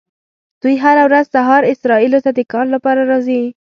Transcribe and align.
دوی 0.61 0.75
هره 0.83 1.03
ورځ 1.07 1.25
سهار 1.35 1.61
اسرائیلو 1.73 2.19
ته 2.25 2.31
د 2.37 2.39
کار 2.51 2.65
لپاره 2.75 3.01
راځي. 3.11 3.41